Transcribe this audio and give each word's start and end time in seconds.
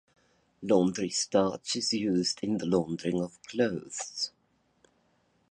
Laundry 0.63 1.09
starch 1.11 1.75
is 1.75 1.93
used 1.93 2.39
in 2.41 2.57
the 2.57 2.65
laundering 2.65 3.21
of 3.21 3.37
clothes. 3.43 4.31